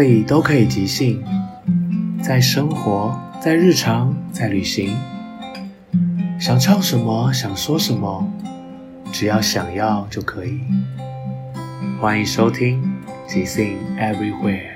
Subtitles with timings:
[0.00, 1.22] 里都可以即兴，
[2.22, 4.96] 在生活，在日常，在旅行，
[6.40, 8.26] 想唱什么，想说什么，
[9.12, 10.60] 只要想要就可以。
[12.00, 12.82] 欢迎收听
[13.28, 14.70] 即兴 Everywhere。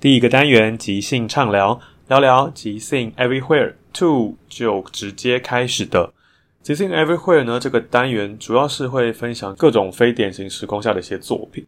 [0.00, 6.12] 第一个单元即兴畅聊，聊聊即兴 Everywhere Two 就直接开始的。
[6.66, 11.64] 即兴 Everywhere 呢，这个单元主要是会分享各种非典型时空下的一些作品，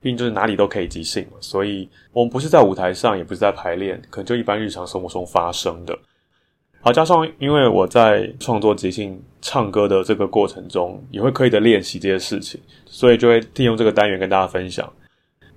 [0.00, 5.94] 毕竟就是哪里都可以即兴嘛，所以我们不是在舞台上，也不是在排练，可能就一般日常生活中发生的。
[6.80, 14.90] 好，加上因为我在创作即兴唱歌的这个过程中，也会刻意的练习这些事情，所以就会利用这个单元跟大家分享。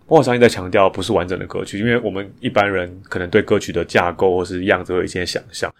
[0.07, 5.73] 我相信在强调不是完整的歌曲，因为我们一般人可能对歌曲的架构或是样子会有一些想象，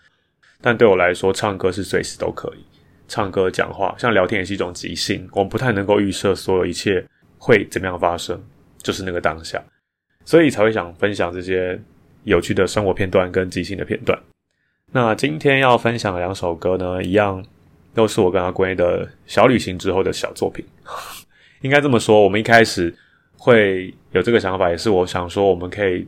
[0.62, 2.64] 但对我来说，唱歌是随时都可以。
[3.14, 7.06] 唱歌、讲话，像聊天也是一种即兴，我们不太能够预设所有一切
[7.38, 8.42] 会怎么样发生，
[8.82, 9.64] 就是那个当下，
[10.26, 11.80] 所以才会想分享这些
[12.24, 14.20] 有趣的生活片段跟即兴的片段。
[14.92, 17.46] 那今天要分享的两首歌呢，一样
[17.94, 20.66] 都是我跟阿龟的小旅行之后的小作品。
[21.62, 22.92] 应该这么说，我们一开始
[23.38, 26.08] 会有这个想法，也是我想说，我们可以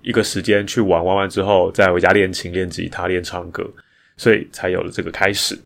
[0.00, 3.70] 一个时间去玩，玩完之后再回家练琴、练吉他、练唱歌，
[4.16, 5.58] 所以才有了这个开始。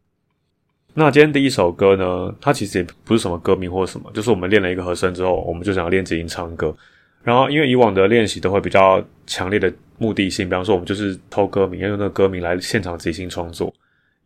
[0.95, 6.75] 那今天第一首歌呢，它其实也不是什么歌名或什么，就是我们练了一个和声之后，我们就想要练即兴唱歌。
[7.23, 13.73] 然后因为以往的练习都会比较强烈的目的性，比方说我们就是偷歌名，要用那个歌名来现场即兴创作。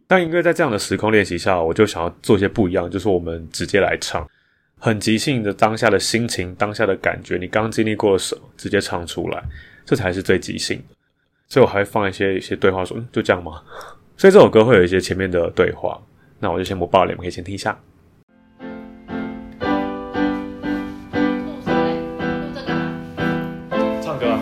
[0.09, 4.29] 但因为在这样的时空练习下，我就想要做一些不一样，就是我们直接来唱，
[4.79, 9.41] 很即兴的当下的心情、当下的感觉，你刚经历过的什么，直接唱出来，
[9.85, 10.97] 这才是最即兴的。
[11.49, 13.63] 所以我还会放一些一些对话，说嗯，就这样吗？
[14.17, 16.01] 所以这首歌会有一些前面的对话。
[16.47, 17.77] 那我就先不爆了，你们可以先听一下。
[24.01, 24.39] 唱歌。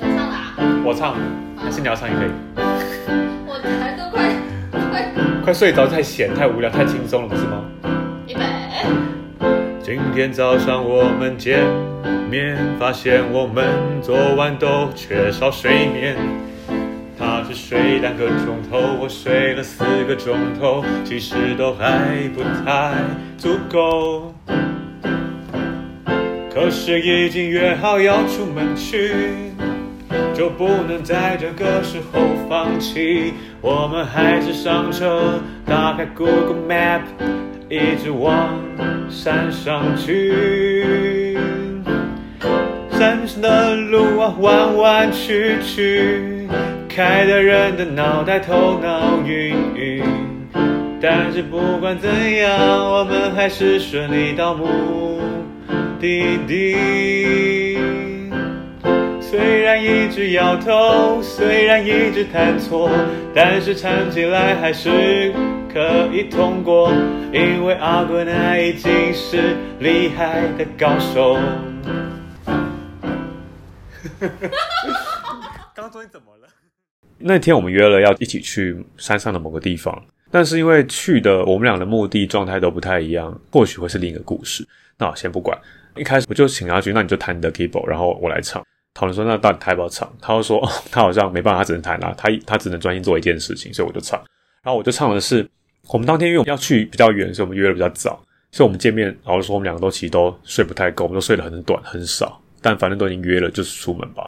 [0.00, 0.56] 谁唱的啊？
[0.84, 1.14] 我唱，
[1.56, 2.30] 还是你要唱也可以。
[3.46, 4.28] 我弹都快
[4.90, 5.14] 快
[5.44, 7.64] 快睡着，太闲、太无聊、太轻松了，不是吗？
[8.26, 8.84] 一百。
[9.80, 11.64] 今天早上我们见
[12.28, 16.16] 面，发现我们昨晚都缺少睡眠。
[17.50, 22.94] 只睡两个钟头，我睡了四个钟头，其实都还不太
[23.36, 24.32] 足够。
[26.54, 29.10] 可是已经约好要出门去，
[30.32, 33.34] 就不能在这个时候放弃。
[33.60, 37.00] 我们还是上车，打开 Google Map，
[37.68, 38.60] 一直往
[39.10, 41.36] 山上去。
[42.92, 46.39] 山上的路啊，弯弯曲曲。
[46.92, 50.04] 开的人的脑袋头脑晕晕，
[51.00, 52.58] 但是不管怎样，
[52.92, 55.20] 我们还是顺利到目
[56.00, 57.78] 的地。
[59.20, 62.90] 虽然一直摇头，虽然一直弹错，
[63.32, 65.32] 但是唱起来还是
[65.72, 66.92] 可以通过，
[67.32, 71.38] 因为阿贵那已经是厉害的高手。
[75.72, 76.39] 刚刚昨天怎么了？
[77.20, 84.66] 那天我们约了要一起去山上的某个地方，但是因为去的我们俩的目的状态都不太一样，或许会是另一个故事。
[84.98, 85.58] 那我先不管，
[85.96, 88.64] 一开始我就请他去，那你就弹你的 keyboard，然后我来唱。
[88.94, 90.10] 讨论说那到底他要不要唱？
[90.20, 94.18] 他就说、哦、他好像没办法，他只能弹啦、他他只能专心做一件事情，所以我就唱。
[94.62, 95.48] 然后我就唱的是
[95.88, 98.20] 我们当天因为我们要去比较远，所以我们约的比较早，
[98.50, 104.26] 所以我们见面，然后说我们两个都其实都睡不太够，我们都睡得很短很少，但反正都已经约了，就是出门吧。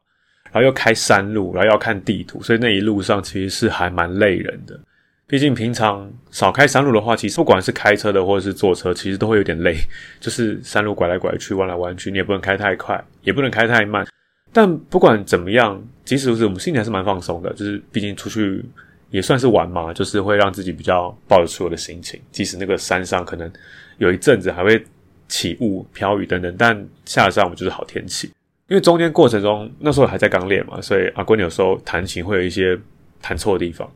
[0.52, 4.78] 然后又开山路，然后要看地图，所以那一路上其实是还蛮累人的。
[5.26, 9.76] 毕竟平常少开山路的话，其实不管是开车的或者是坐车，其实都会有点累。
[10.20, 14.06] 就是山路拐来拐去、弯来弯去，你也不能开太快，也不能开太慢。
[14.52, 17.50] 但不管怎么样，即使是我们心里还是蛮放松的。
[17.54, 18.62] 就是毕竟出去
[19.08, 22.20] 也算是玩嘛，就是会让自己比较抱得出的心情。
[22.30, 23.50] 即使那个山上可能
[23.96, 24.84] 有一阵子还会
[25.28, 28.30] 起雾、飘雨等等，但下了山我们就是好天气。
[28.68, 32.78] 因为中间过程中那时候还在刚练嘛，所以阿龟有时候弹琴会有一些
[33.20, 33.90] 弹错的地方，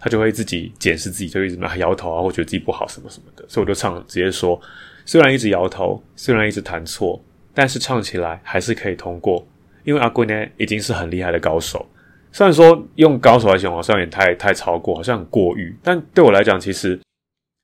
[0.00, 3.44] 他就会自己检视自己，就一直摇头啊，或觉得自己不好什么什么的。
[3.48, 4.60] 所以我就唱，直接说，
[5.04, 7.22] 虽然一直摇头，虽然一直弹错，
[7.54, 9.46] 但是唱起来还是可以通过。
[9.84, 11.86] 因为阿龟呢已经是很厉害的高手，
[12.32, 16.98] 虽然说用高手来形容好像有点太太超过，好像很过誉，但对我来讲，其实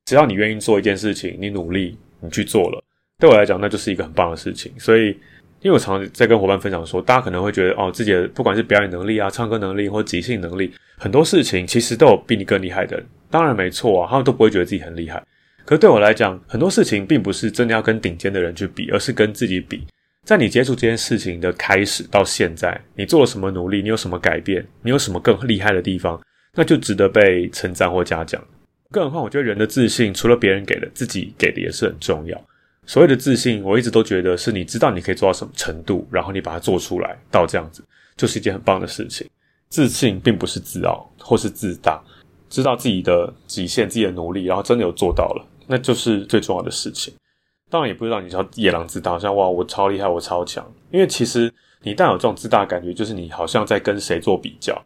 [0.05, 2.85] 只要你愿意做一件事情，你努力，你去做了，
[3.19, 4.73] 对我来讲那就是一个很棒的事情。
[4.79, 5.19] 所以，
[5.63, 13.07] 因为我常常在跟伙伴分享说，大家可能会觉得哦，自己的不管是表演能力啊、唱歌能力或即兴能力，很多事情其实都有比你更厉害的人。
[13.31, 15.23] 当然没错啊，他们都不会觉得自己很厉害。
[15.65, 19.87] 可是对我来讲，很多事情并不是真的要跟顶尖的人去比，而是跟自己比。
[20.25, 23.83] 在你接触这件事情的开始到现在，你做了什么努力？
[23.83, 24.67] 你有什么改变？
[24.83, 26.21] 你有什么更厉害的地方？
[26.55, 28.43] 那就值得被称赞或嘉奖。
[28.91, 32.45] 更何况，我觉得人的自信除了别人给的，自己给的也是很重要。
[32.87, 37.83] 所谓的自信，我一直都觉得是你知道你可以做到什么程度，然后你把它做出来，到这样子
[38.17, 39.29] 就是一件很棒的事情。
[39.69, 42.03] 自信并不是自傲或是自大，
[42.51, 47.15] 知道自己的极限、自己的努力，然后真的有做到了，那就是最重要的事情。
[47.71, 50.63] 当然也不知道你叫野狼自大，像哇我超厉害，我超强。
[50.91, 51.51] 因为其实
[51.83, 54.77] 你一旦有这种自大感觉，就是你好像在跟谁做比较。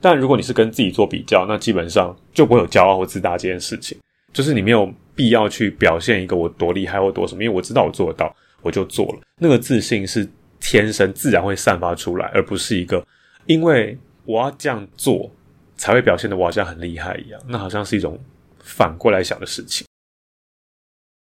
[0.00, 3.98] 但如果你是跟自己做比较，那基本上就不会有骄傲或自大这件事情。
[4.32, 8.32] 就是你没有必要去表现一个我多厉害或多什么，因为我知道我做得到，
[8.62, 9.20] 我就做了。
[9.40, 10.28] 那个自信是
[10.60, 13.04] 天生自然会散发出来，而不是一个
[13.46, 15.30] 因为我要这样做
[15.76, 17.40] 才会表现的我好像很厉害一样。
[17.48, 18.18] 那好像是一种
[18.58, 19.86] 反过来想的事情。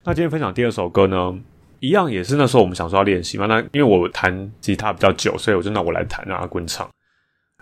[0.03, 1.39] 那今天分享第二首歌呢，
[1.79, 3.45] 一样也是那时候我们想说要练习嘛。
[3.45, 6.89] 那因为我弹吉他比较久，所以我就让我来弹，让阿坤唱。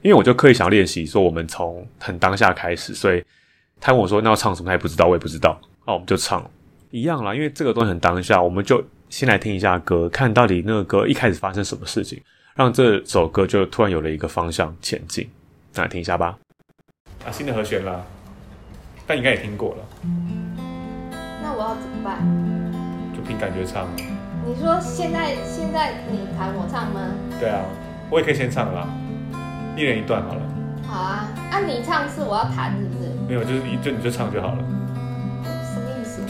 [0.02, 3.24] 因为我就刻意想练习，说我们从很当下开始，所以
[3.80, 5.60] 他问我说那要唱什么，他也不知道，我也不知道。
[5.86, 6.44] 那我们就唱
[6.92, 12.22] 一样啦，因为这个东西很当下，我们就先来听一下歌，看到底那个歌一开始发生什么事情，
[12.56, 15.30] 让这首歌就突然有了一个方向前进。
[15.74, 16.38] 那来听一下吧。
[17.26, 18.02] 啊，新的和弦啦，
[19.08, 19.86] 但应该也听过了。
[21.42, 22.18] 那我要怎么办？
[23.16, 23.90] 就凭感觉唱啊。
[24.46, 27.00] 你说现在现在你弹我唱吗？
[27.40, 27.64] 对啊，
[28.10, 28.88] 我也可以先唱啦，
[29.76, 30.42] 一人一段好了。
[30.86, 33.10] 好啊，啊你唱是我要弹是不是？
[33.28, 34.58] 没有，就是一就你就唱就好了？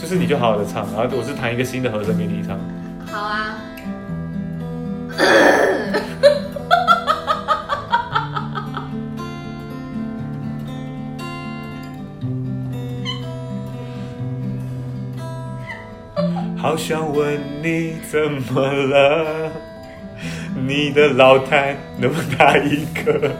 [0.04, 2.58] 就是你就好好的唱，然后我是弹一个新的和声给你唱。
[3.10, 3.56] 好啊。
[16.58, 19.50] 好想问你怎么了？
[20.54, 23.30] 你的老太那么大一个，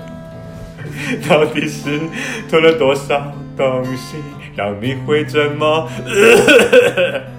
[1.28, 2.00] 到底是
[2.48, 4.16] 吞了多少东西，
[4.56, 5.88] 让你会怎么？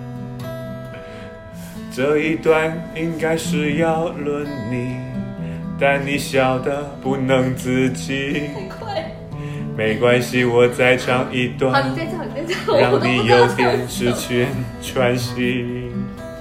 [1.92, 4.98] 这一段应该是要轮你，
[5.80, 8.50] 但你笑得不能自己。
[8.54, 9.12] 很快。
[9.78, 11.96] 没关系，我再唱一好，段你。
[11.96, 12.78] 再唱，你再唱。
[12.78, 14.48] 让你有点失去
[14.82, 15.90] 喘息。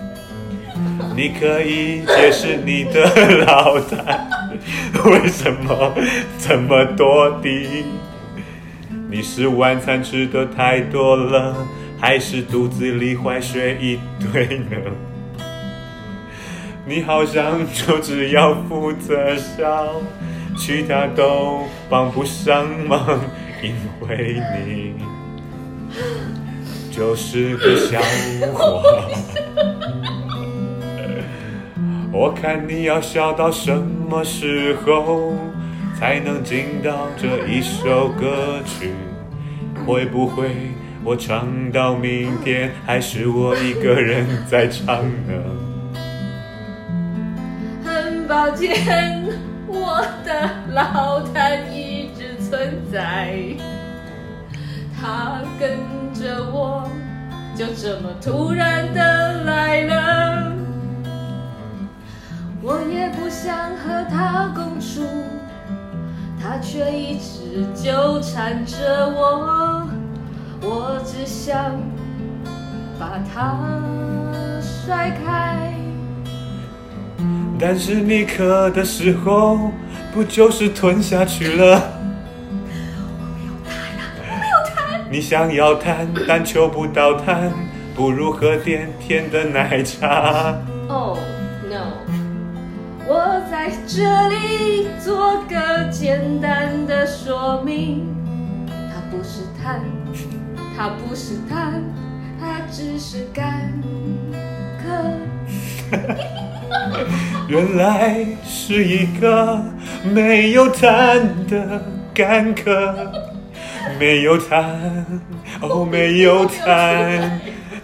[1.16, 3.04] 你可以解释你的
[3.46, 4.26] 脑袋
[5.04, 5.94] 为什么
[6.40, 7.84] 这么多滴？
[9.14, 11.54] 你是晚餐吃的太多了，
[12.00, 14.76] 还是肚子里坏水一堆呢？
[16.84, 20.02] 你好像就只要负责笑，
[20.56, 23.20] 其他都帮不上忙，
[23.62, 24.94] 因为你
[26.90, 28.00] 就是个笑
[28.52, 28.82] 话。
[32.12, 33.72] 我看你要笑到什
[34.10, 35.34] 么时候？
[36.04, 38.92] 才能听到这一首歌曲？
[39.86, 40.54] 会不会
[41.02, 45.32] 我唱到明天，还是我一个人在唱呢？
[47.82, 49.24] 很抱歉，
[49.66, 53.34] 我的老谭一直存在，
[55.00, 55.70] 他跟
[56.12, 56.86] 着我，
[57.56, 60.52] 就这么突然的来了。
[62.60, 65.00] 我也不想和他共处，
[66.46, 69.88] 他却一直纠缠着我，
[70.60, 71.56] 我只想
[73.00, 73.80] 把他
[74.60, 75.72] 甩开。
[77.58, 79.70] 但是你渴的时候，
[80.12, 81.82] 不就是吞下去了？
[85.10, 87.50] 你想要谈，但求不到谈，
[87.94, 90.58] 不如喝点甜的奶茶。
[90.88, 91.33] Oh no！
[93.06, 98.06] 我在这里做个简单的说明，
[98.66, 99.80] 它不是痰，
[100.74, 101.82] 它不是痰，
[102.40, 103.70] 它只是干
[104.80, 104.84] 咳。
[107.46, 109.62] 原来是一个
[110.02, 111.82] 没有痰的
[112.14, 112.94] 干咳，
[113.98, 114.64] 没有痰，
[115.60, 117.20] 哦，没有痰，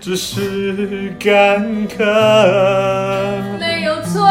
[0.00, 1.98] 只是干咳。
[3.60, 4.26] 没有错，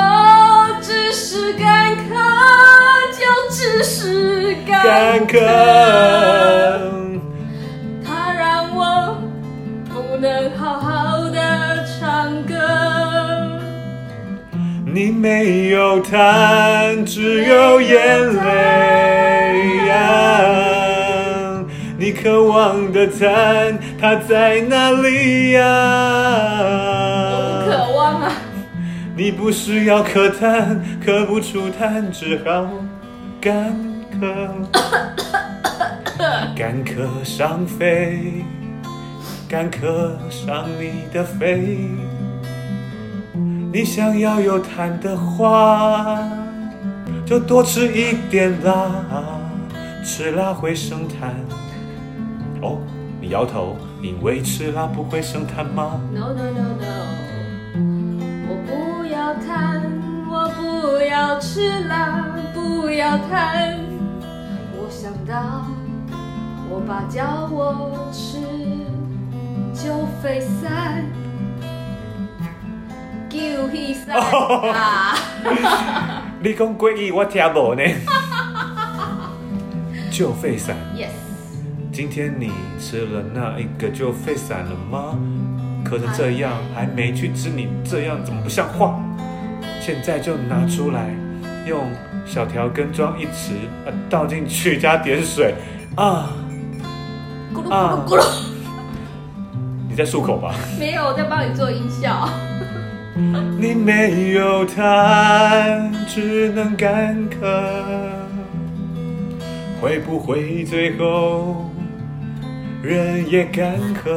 [3.69, 5.37] 就只是干干渴。
[8.03, 9.15] 它让我
[9.87, 12.55] 不能好好的唱歌。
[14.91, 21.63] 你没有痰，只有眼泪啊！
[21.95, 25.61] 你渴望的痰，它在哪里呀、
[27.31, 28.31] 我不渴望啊，
[29.15, 32.67] 你不是要咳痰，咳不出痰，只好
[33.41, 33.73] 干
[34.19, 34.49] 咳，
[36.53, 38.43] 干咳伤肺，
[39.47, 41.89] 干咳伤你的肺。
[43.71, 46.19] 你想要有痰的话，
[47.25, 48.91] 就多吃一点辣，
[50.03, 51.31] 吃辣会生痰。
[52.61, 52.79] 哦，
[53.21, 57.07] 你摇头，因为吃辣不会生痰吗？No no no no，
[58.49, 59.79] 我不要痰，
[60.29, 62.35] 我不要吃辣，
[62.69, 63.79] 不要贪。
[64.73, 65.65] 我想到，
[66.69, 68.37] 我爸叫我吃
[69.73, 71.03] 九飞散，
[73.27, 73.39] 九
[73.71, 75.17] 飞散啊！
[76.41, 77.81] 你讲诡异，我听无呢。
[80.11, 81.09] 就肺散，Yes，
[81.91, 85.17] 今天你吃了那一个就肺散了吗？
[85.83, 88.99] 咳成这样，还没去吃，你这样怎么不像话？
[89.79, 91.09] 现在就拿出来，
[91.65, 91.89] 用
[92.29, 93.53] 小条羹装一匙，
[93.87, 95.55] 啊，倒进去加点水，
[95.95, 96.29] 啊，
[97.51, 98.23] 咕噜咕啊噜咕噜，
[99.89, 100.53] 你在漱口吧？
[100.79, 102.29] 没有，我在帮你做音效。
[103.59, 108.11] 你没有痰，只能干咳，
[109.81, 111.71] 会不会最后
[112.83, 113.73] 人也干
[114.05, 114.11] 咳？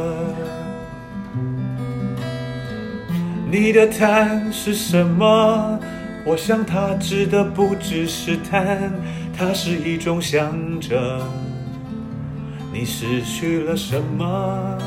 [3.50, 5.81] 你的痰是什么？
[6.25, 8.93] 我想它指的不只是贪，
[9.37, 11.21] 它是一种象征。
[12.73, 14.79] 你失去了什么？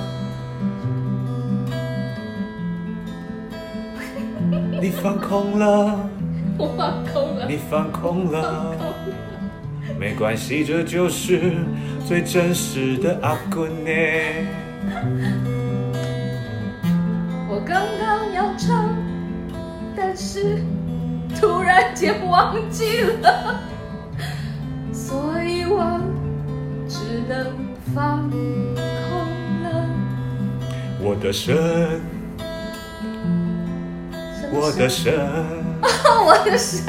[4.82, 6.10] 你放空了。
[6.58, 8.74] 我放空了你，放空了，
[10.00, 11.58] 没关系，这就是
[12.08, 13.92] 最真实的阿滚呢。
[17.50, 18.96] 我刚刚要唱，
[19.98, 20.64] 但是
[21.40, 23.60] 突然间忘记了，
[24.92, 26.00] 所以我
[26.88, 27.52] 只能
[27.94, 28.76] 放空
[29.64, 29.66] 了。
[31.02, 32.02] 我的神，
[34.52, 35.14] 我的神。
[35.14, 35.14] 神，
[36.26, 36.84] 我的神，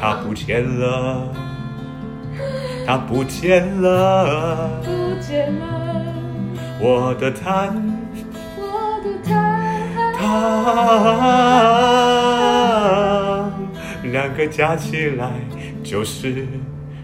[0.00, 1.28] 他不见了，
[2.86, 5.64] 他不见了，不见了。
[6.80, 7.72] 我的痰，
[8.56, 9.32] 我的他，
[10.16, 10.22] 它
[14.14, 15.28] 两个加起来
[15.82, 16.46] 就是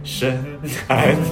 [0.04, 0.40] 深
[0.86, 1.12] 海。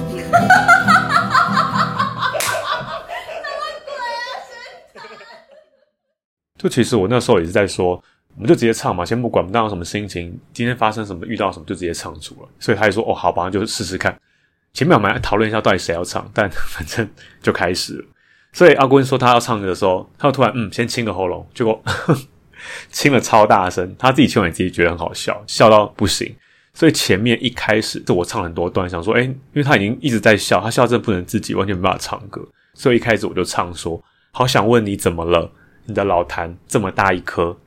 [6.57, 7.91] 就其实我那时候也是在说，
[8.35, 12.49] 我们就直接唱嘛，先不管不当时什么心情，今天发生什么，遇到什么就直接唱出了。
[12.59, 14.19] 所以他也说哦，好吧，就试试看。
[14.73, 17.09] 前面我们讨论一下到底谁要唱，但反正
[17.41, 18.05] 就开始了。
[18.51, 21.81] 所以阿坤说他要唱歌的时候，他就突然嗯，先清个喉咙，结果
[22.91, 26.35] 清了超大声，他自己清完自己觉得很好笑，笑到不行。
[26.73, 32.47] 所以前面一开始是我唱很多段，想说，哎，因为他已经一直在笑，他笑真的不能自己，完全没办法唱歌。
[32.73, 34.01] 所以一开始我就唱说，
[34.31, 35.51] 好想问你怎么了？
[35.85, 37.57] 你的老痰这么大一颗，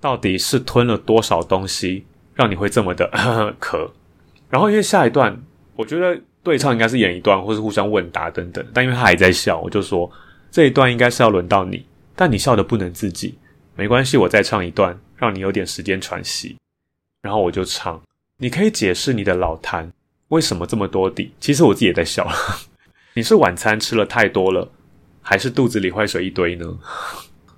[0.00, 2.04] 到底是吞了多少东西，
[2.34, 3.10] 让你会这么的
[3.58, 3.90] 咳？
[4.50, 5.40] 然后因为下一段，
[5.74, 8.64] 我觉得对唱应该是演一段，或是互相问答等等。
[8.74, 10.08] 但因为他还在笑，我就说
[10.50, 13.38] 这一段应该是要轮到你，但你笑的不能自己，
[13.76, 16.56] 没关系，我再唱一段，让你有点时间喘息。
[17.22, 18.00] 然后我就唱，
[18.38, 19.90] 你可以解释你的老痰
[20.28, 21.32] 为什么这么多底？
[21.40, 22.26] 其实我自己也在笑，
[23.14, 24.70] 你是晚餐吃了太多了，
[25.20, 26.66] 还是肚子里坏水一堆呢？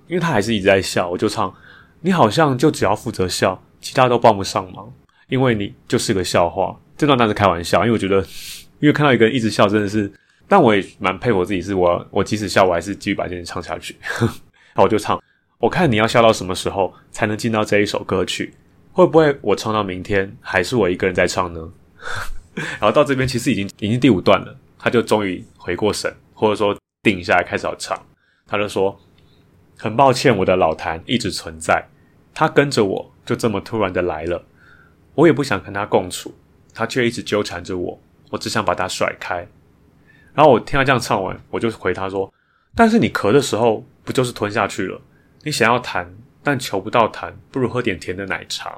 [0.07, 1.53] 因为他还是一直在笑，我就唱，
[2.01, 4.93] 你好像就只要负责笑，其他都帮不上忙，
[5.29, 6.77] 因为你就是个笑话。
[6.97, 8.17] 这段当然是开玩笑，因为我觉得，
[8.79, 10.11] 因为看到一个人一直笑，真的是，
[10.47, 13.95] 但我也蛮佩服我自己，是我我即使笑，我还是继续把这件事唱下去。
[14.19, 15.21] 然后我就唱，
[15.63, 18.53] 我看你要笑到什么时候才能进到这一首歌曲？
[18.91, 21.71] 会不会我唱到明天还是我一个人在唱呢？
[22.53, 27.97] 然后到这边其实已经已经第五段了，他就终于回过神，或者说定下来开始要唱。
[28.45, 28.99] 他就说，
[29.77, 31.87] 很抱歉，我的老谭一直存在，
[32.33, 34.43] 他跟着我就这么突然的来了，
[35.15, 36.35] 我也不想跟他共处。
[36.73, 37.97] 他却一直纠缠着我，
[38.31, 39.47] 我只想把他甩开。
[40.33, 42.33] 然后我听他这样唱完，我就回他说
[42.75, 44.99] ：“但是你咳的时候不就是吞下去了？
[45.43, 46.07] 你想要痰，
[46.41, 48.77] 但求不到痰，不如喝点甜的奶茶。”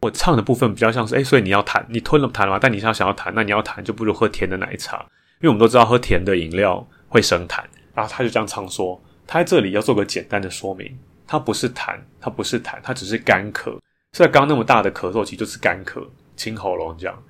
[0.00, 2.58] 我唱的部分比较像是：“哎，所以你要痰，你吞了痰了吗？
[2.60, 4.98] 但你想想要痰，那你要痰就不如喝甜的奶茶，
[5.40, 7.62] 因为我们都知道喝甜的饮料会生痰。”
[7.94, 13.78] 然后他就这样唱说：“他在这里要做个简单的说明，他不是痰，他不是痰，他只是干咳。
[14.12, 16.06] 所以刚那么大的咳嗽，其实就是干咳。”
[16.36, 17.22] 清喉咙这样，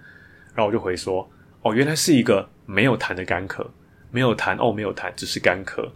[0.54, 1.30] 然后我就回说
[1.62, 3.64] ：“哦，原来是一个没有痰的干咳，
[4.10, 5.88] 没有痰哦，没有痰，只是干咳。”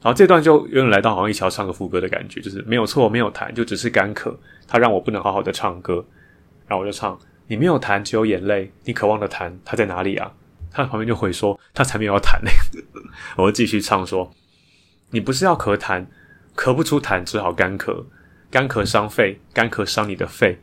[0.00, 4.32] 然后这段就有点来到好像一桥唱个副歌的感觉，就是没有错，没有痰，就只是干咳。
[4.66, 6.04] 他让我不能好好的唱歌，
[6.66, 10.30] 然后我就唱：“你没有痰，只有眼泪，你渴望的痰，它在哪里啊？”
[10.70, 12.50] 他旁边就回说：“他才没有要痰呢。
[13.36, 14.30] ”我就继续唱说
[15.10, 16.06] ：“你不是要咳痰，
[16.54, 18.04] 咳不出痰，只好干咳，
[18.50, 20.58] 干咳伤肺，干咳伤你的肺。”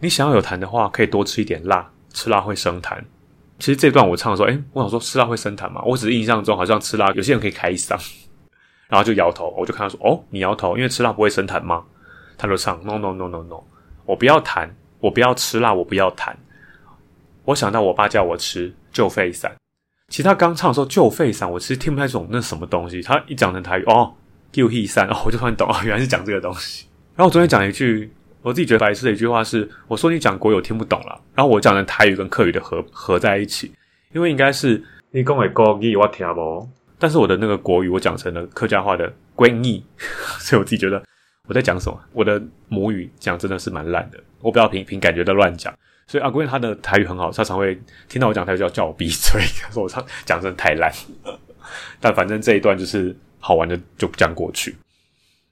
[0.00, 2.98] 你想要有痰的话，可以多吃一点辣，吃辣会生痰。
[3.60, 5.80] 其实这段我唱的时候，哎，我想说吃辣会生痰嘛？
[5.84, 7.96] 我只是印象中好像吃辣，有些人可以开嗓，
[8.92, 9.48] 然后就摇头。
[9.56, 11.82] 我就看他说，哦，你摇头，因为吃辣不会生痰吗？
[12.36, 13.64] 他就唱，no no no no no，
[14.04, 14.68] 我不要痰，
[15.00, 16.34] 我不要吃辣，我不要痰。
[17.46, 19.50] 我想到我爸叫我吃就肺散，
[20.08, 23.00] 其实他刚唱的时候就肺散，我其实听不太懂那什么东西。
[23.00, 24.12] 他一讲成台语，哦，
[24.52, 26.86] 救肺散，哦，我就突然懂哦，原来是讲这个东西。
[27.16, 28.12] 然后我昨天讲一句。
[28.44, 33.70] 我自己觉得白痴的一句话是：我说你讲国语听不懂了，然后我讲的台语跟客语的合合在一起，
[34.12, 36.68] 因为应该是你讲的国语我听不，
[37.02, 39.84] 但是我的那个国语我讲成了客家话的闺意，
[40.38, 41.02] 所以我自己觉得
[41.48, 42.00] 我在讲什么？
[42.12, 45.74] 我的母语讲真的是蛮烂的，我不要凭凭感觉在乱讲。
[46.06, 47.76] 所以阿龟他的台语很好，他常会
[48.08, 50.92] 听到我讲台语就要叫我闭嘴， 他说我唱讲真的太烂。
[51.98, 54.76] 但反正这一段就是好玩的，就讲过去。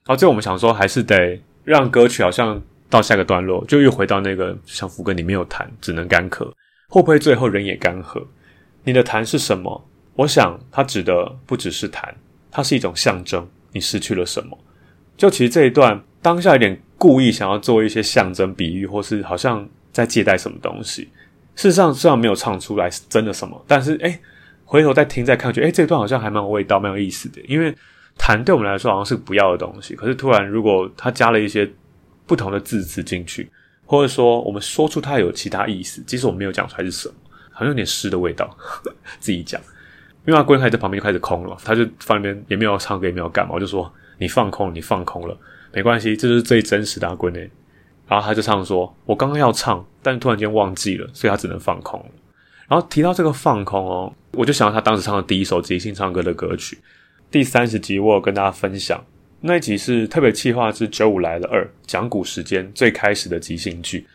[0.05, 2.61] 好，最后我们想说还是得让歌曲好像。
[2.91, 6.43] 到下个段落，就又回到那个像副歌，你没有痰，只能干咳，
[6.89, 8.21] 会不会最后人也干涸？
[8.83, 9.89] 你的痰是什么？
[10.15, 12.09] 我想它指的不只是痰，
[12.51, 13.47] 它是一种象征。
[13.71, 14.57] 你失去了什么？
[15.15, 21.09] 就其实这一段当下有点故意想要做一些象征比喻，或是好像在借贷什么东西。
[21.55, 24.19] 事实上虽然没有唱出来是真的什么，但是诶
[24.65, 27.41] 回头再听再看，觉得诶这段好像还蛮有味道，蛮有意思的。
[27.47, 27.73] 因为
[28.17, 31.69] 痰对我们来说好像是不要的东西，可是突然如果他加了一些。
[32.27, 33.51] 不同的字词进去，
[33.83, 37.15] 或者说我们说出它有其他意思，即使我没有讲出来是什么，
[37.51, 38.55] 好像有点诗的味道，
[39.19, 39.59] 自己讲。
[40.25, 45.37] 因为阿龟还在旁边就开始空了，他就放那边也没有唱歌也没有干嘛，我就说你放空，你放空了，
[45.73, 47.39] 没关系，这就是最真实的阿龟呢。
[48.07, 52.03] 然后他就唱说，我刚刚要唱，但突然间忘记了，所以他只能放空。
[52.67, 56.77] 然后提到这个放空哦，我就想到他当时唱的第一首即兴唱歌的歌曲，
[57.29, 59.03] 第三十集我有跟大家分享。
[59.39, 64.05] 那一集是特别企划之九五来了二讲古时间最开始的即兴剧，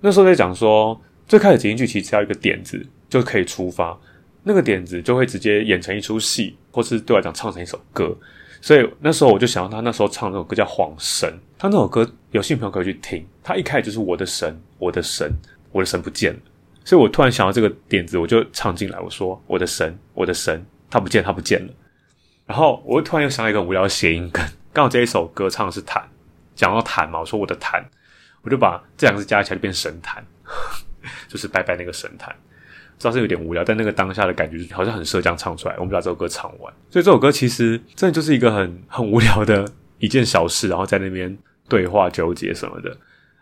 [0.00, 3.96] 那时候在讲说最开始即兴剧其实要一个点子就可以出发，
[4.42, 8.16] 那个点子就会直接演成一出戏，或是对我来讲唱成一首歌。
[8.60, 11.28] 所以那时候我就想到他那时候唱那首歌叫《恍神》，
[11.58, 13.26] 他那首歌有兴趣朋友可以去听。
[13.42, 15.32] 他一开始就是我的神，我的神，
[15.72, 16.38] 我的神不见了。
[16.84, 21.72] 所以我突然想到这个点子，我就唱进来，我说我的神，我的神，他不见，他不见了。
[22.46, 24.44] 然后我突然又想到一个无聊的谐音梗。
[24.72, 26.02] 刚好这一首歌唱的是痰，
[26.54, 27.82] 讲到痰嘛，我说我的痰，
[28.42, 30.24] 我就把这两个字加起来就变神坛，
[31.28, 32.34] 就是拜拜那个神坛。
[33.02, 35.74] 知道是有点无聊，但那个当下的感觉好像很适合这样唱出来。
[35.76, 41.36] 我们把这首歌唱完，所以这首歌其实真的就是一个很很无聊的一件小事，然后在那边
[41.68, 42.96] 对话纠结什么的。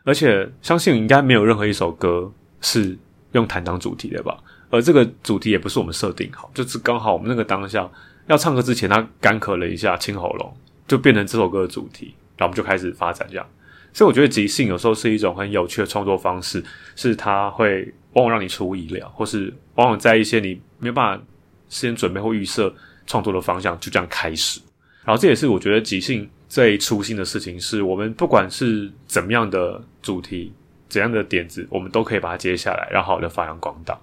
[0.05, 2.97] 而且相信应该没有任何一首歌是
[3.33, 4.39] 用弹当主题的吧？
[4.71, 7.87] 而这个主题也不是我们设定好，就是刚好我们那个当下
[8.29, 10.57] 要唱歌之前，他干咳了一下，清喉咙，
[10.89, 13.47] 就变成这首歌的主题，然后我们就开始发展这样。
[13.93, 21.25] 所以我觉得即兴有时候是一种很有趣的创作方式，是它会往往让你出乎意料，或是往往在一些你没有办法
[21.69, 22.75] 事先准备或预设
[23.07, 24.61] 创作的方向就这样开始。
[25.05, 30.53] 然后这也是我觉得即兴最初心的事情，是我们不管是怎么样的主题、
[30.89, 33.99] 怎样的点子，我们都可以把它接下来，然后好的发扬光大。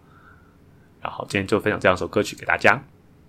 [1.01, 2.81] 然后今天就分享这两首歌曲给大家，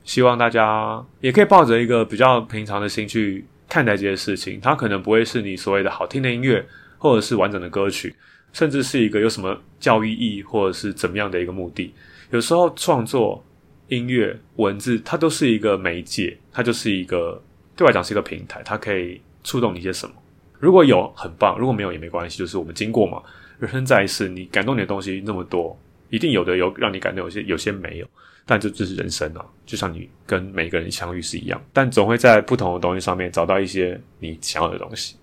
[0.03, 4.59] 希望大家也可以抱着一个比较平常的心去看待这些事情。
[4.61, 8.15] 它可能不会是你所谓的好听的音乐，或者是完整的歌曲，
[8.59, 11.95] 甚至是一个有什么教育意义，或者是怎么样的一个目的。
[12.33, 13.41] 有时候创作
[13.87, 17.41] 音乐文字，它都是一个媒介，它就是一个
[17.77, 20.15] 对我来讲是一个平台，它可以触动你一些什么。
[20.59, 23.23] 如果有很棒，如果没有也没关系，就是我们经过嘛，
[23.61, 25.79] 人生在世，你感动你的东西那么多。
[26.11, 28.07] 一定有的有让你感动，有些有些没有，
[28.45, 35.15] 但这就是人生啊，就像你跟每个人相遇是一样，但总会在不同的东西上面找到一些你想要的东西。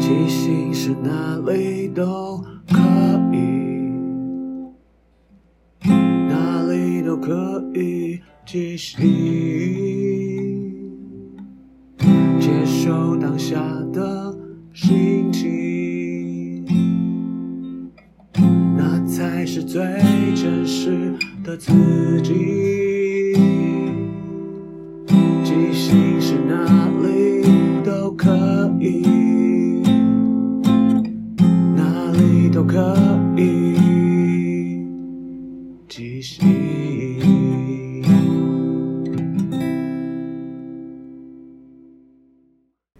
[0.00, 2.78] 即兴是哪里都可
[3.32, 3.40] 以，
[6.28, 8.96] 哪里都可以即兴，
[12.38, 13.60] 接受当下
[13.92, 14.32] 的
[14.72, 16.64] 心情，
[18.76, 19.82] 那才是最
[20.36, 21.72] 真实的自
[22.22, 23.67] 己。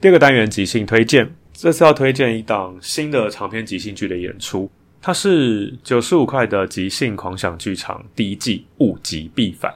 [0.01, 4.71] 第二个单元即兴推荐，这次要推荐一档新的长篇即兴剧的演出，
[5.03, 9.73] 它是九十五块的即兴狂想剧场第一季《物极必反》。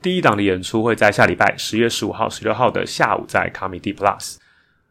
[0.00, 4.36] 第一档的演出会在下礼拜十月十五号、十六号的下午在 Comedy Plus。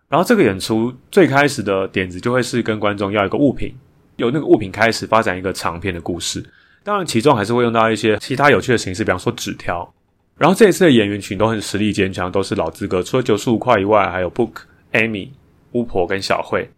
[0.09, 3.73] 然后这个演出最开始的点子就会是跟观众要一个物品，
[4.17, 6.43] 由那个物品开始发展一个长篇的故事。
[6.83, 9.89] 当然，其中还是会用到一些其他有趣的形式，比方说纸条。
[10.37, 14.51] 然后这一次的演员群都很实力坚强，都是老资格，除了九十五块以外，还有 Book、
[14.91, 15.29] Amy、
[15.71, 16.69] 巫婆跟小慧。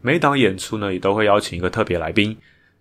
[0.00, 2.36] 每一档演出呢，也都会邀请一个特别来宾。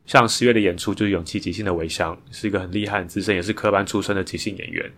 [0.06, 4.90] 像十月的演出就是勇气即兴的韦翔，是一个很厉害、很资深，也是科班出身的即兴演员。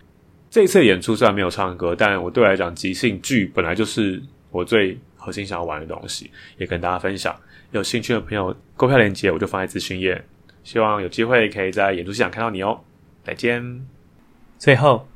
[0.49, 7.35] 这一次演出虽然没有唱歌，但我对我来讲，即兴剧本来就是我最核心想要玩的东西，也跟大家分享。
[7.71, 10.23] 有兴趣的朋友，购票链接我就放在资讯页，
[10.63, 12.79] 希望有机会可以在演出现场看到你哦。
[13.25, 13.85] 再见。
[14.57, 15.05] 最后，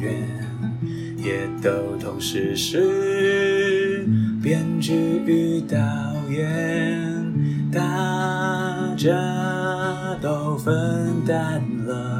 [0.00, 0.12] 员，
[1.16, 4.06] 也都同时是
[4.42, 4.94] 编剧
[5.26, 5.76] 与导
[6.30, 7.30] 演。
[7.72, 9.12] 大家
[10.20, 12.19] 都分担了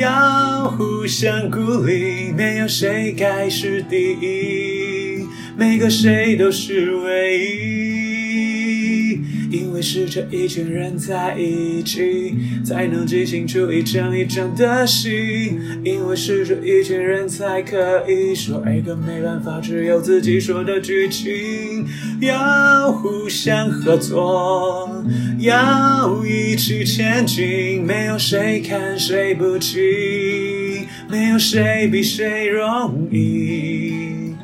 [0.00, 2.32] 要互相鼓励。
[2.32, 5.26] 没有谁该是第一。
[5.58, 12.34] 每个谁都是唯一，因为是这一群人在一起，
[12.64, 15.58] 才能即兴出一场一场的戏。
[15.84, 21.86] 因为是这一群人才可以说一个没办法只有自己说的剧情。
[22.20, 25.04] 要互相合作，
[25.40, 34.34] 要一起前进，没有谁看谁不起，没有谁比谁容易。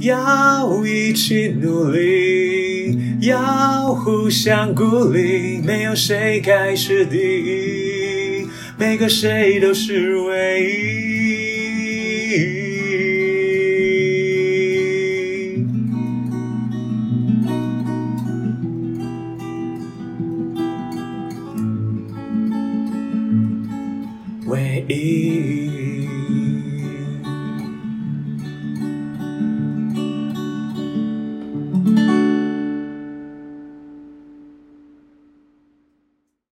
[0.00, 10.64] 要一起努力，要互相鼓励，没有谁该是第一，每个谁都是唯
[12.40, 12.63] 一。